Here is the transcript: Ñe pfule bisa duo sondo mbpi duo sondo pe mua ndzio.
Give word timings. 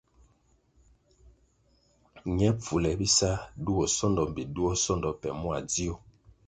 Ñe 2.35 2.47
pfule 2.57 2.91
bisa 2.99 3.29
duo 3.65 3.83
sondo 3.97 4.21
mbpi 4.29 4.43
duo 4.55 4.71
sondo 4.83 5.09
pe 5.21 5.29
mua 5.41 5.57
ndzio. 5.63 5.93